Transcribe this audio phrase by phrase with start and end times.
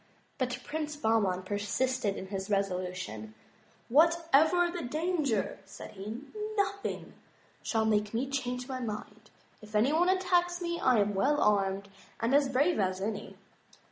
[0.39, 3.35] But Prince Bahman persisted in his resolution."
[3.97, 6.23] Whatever the danger," said he,
[6.57, 7.13] "nothing
[7.61, 9.29] shall make me change my mind.
[9.61, 11.87] If any one attacks ine, I am well armed,
[12.19, 13.35] and as brave as any."